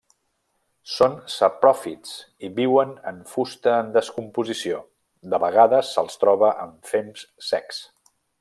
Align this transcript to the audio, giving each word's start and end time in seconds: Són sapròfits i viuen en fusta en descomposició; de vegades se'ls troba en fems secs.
Són 0.93 1.17
sapròfits 1.33 2.15
i 2.47 2.49
viuen 2.61 2.95
en 3.13 3.21
fusta 3.33 3.77
en 3.83 3.93
descomposició; 3.99 4.81
de 5.35 5.43
vegades 5.47 5.95
se'ls 5.99 6.21
troba 6.25 6.53
en 6.67 6.77
fems 6.95 7.29
secs. 7.53 7.85